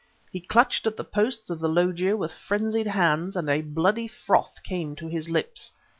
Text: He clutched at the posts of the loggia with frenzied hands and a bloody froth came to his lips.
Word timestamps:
He 0.31 0.39
clutched 0.39 0.87
at 0.87 0.97
the 0.97 1.03
posts 1.03 1.51
of 1.51 1.59
the 1.59 1.69
loggia 1.69 2.17
with 2.17 2.31
frenzied 2.33 2.87
hands 2.87 3.35
and 3.35 3.47
a 3.47 3.61
bloody 3.61 4.07
froth 4.07 4.63
came 4.63 4.95
to 4.95 5.07
his 5.07 5.29
lips. 5.29 5.73